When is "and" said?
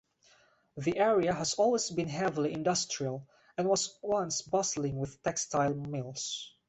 3.55-3.69